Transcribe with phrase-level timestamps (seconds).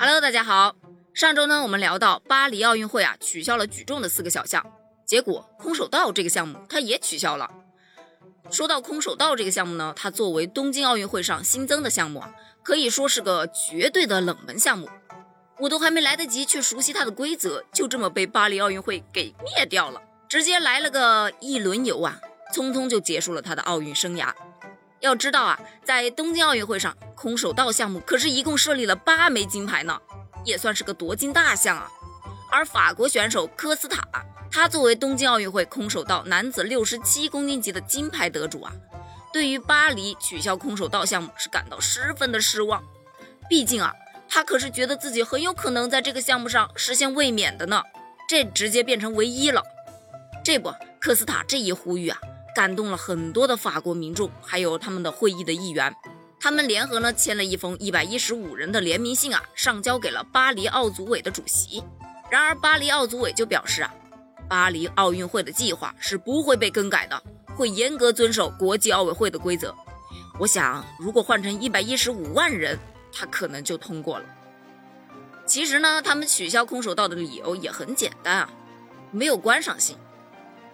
[0.00, 0.76] Hello，大家好。
[1.12, 4.64] 上周呢，我们聊到巴黎奥运会啊，取消了举重的四个小项，
[5.04, 7.50] 结果空手道这个项目它也取消了。
[8.48, 12.32] 说到空手道这个项目呢，它作为东京奥运会上新增的项目啊，
[12.62, 14.88] 可以说是个绝对的冷门项目。
[15.58, 22.20] 我都还没来得及去熟悉它的规则，就这么被巴黎奥运会给灭掉了，直接来了个一轮游啊，
[22.54, 24.32] 匆匆就结束了他的奥运生涯。
[25.00, 30.00] 要知道啊，在东京奥运会上，空手道项目可是一共设立了八枚金牌呢，
[30.44, 31.88] 也算是个夺金大项啊。
[32.50, 34.02] 而法国选手科斯塔。
[34.50, 38.72] 他作为东京奥运会空手道男子六十七公斤级的金牌得主啊，
[39.30, 42.82] 对于巴黎取消空手道项目是感到十分的失望。
[43.46, 43.92] 毕竟啊，
[44.26, 47.82] 他可是觉得自己很有可能在这个项目上实现卫冕的呢。
[48.26, 49.62] 这直接变成唯一了。
[50.42, 52.18] 这不，科斯塔这一呼吁啊，
[52.54, 55.94] 感动了很多的法国民众，还有他们的会议的议员。
[56.40, 61.82] 他们联合呢签了一封一百一十五人的联名信啊，上交给了巴黎奥组委的主席。
[62.30, 63.94] 然而，巴黎奥组委就表示啊。
[64.48, 67.22] 巴黎奥运会的计划是不会被更改的，
[67.54, 69.74] 会严格遵守国际奥委会的规则。
[70.38, 72.78] 我想，如果换成一百一十五万人，
[73.12, 74.24] 他可能就通过了。
[75.44, 78.50] 其实呢，他们取消空手道的理由也很简单啊，
[79.10, 79.98] 没有观赏性。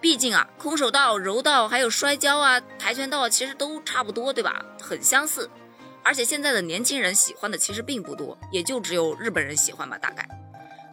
[0.05, 4.63] 毕竟啊，空手道、柔道还有摔跤啊、跆拳道其实都差不多，对吧？
[4.79, 5.49] 很相似。
[6.03, 10.29] 而且现在的年轻人喜欢的其实并不多，也就只有日本人喜欢吧，大概。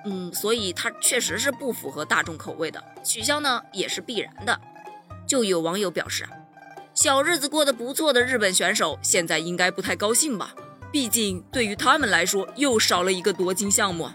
[0.06, 4.58] 嗯，所以它确实是不符合大众口味的，取消呢也是必然的。
[5.26, 6.26] 就有网友表示，
[6.94, 10.54] 小日子过得不错的日本选手现在应该不太高兴吧？
[10.90, 14.10] 毕竟对于他们来说又少了一个夺金项目。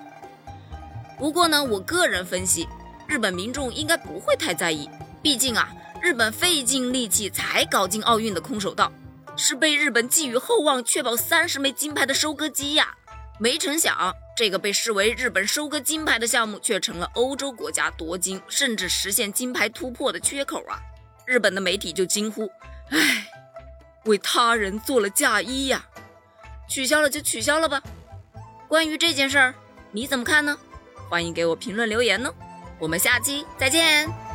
[1.19, 2.67] 不过呢，我个人分析，
[3.07, 4.89] 日本民众应该不会太在意，
[5.21, 5.69] 毕竟啊，
[6.01, 8.91] 日本费尽力气才搞进奥运的空手道，
[9.37, 12.95] 是被日本寄予厚望、确保三十枚金牌的收割机呀。
[13.39, 20.79] 没成想，这个被视为日本收割金牌的项目，却成了欧洲国家夺金甚至实现金牌突破的缺口啊！
[21.25, 22.49] 日本的媒体就惊呼
[22.89, 23.27] ：“唉，
[24.05, 25.85] 为他人做了嫁衣呀！”
[26.67, 27.81] 取消了就取消了吧。
[28.67, 29.53] 关于这件事儿，
[29.91, 30.57] 你怎么看呢？
[31.09, 32.33] 欢迎给我评论留言呢。
[32.79, 34.26] 我们下期再见。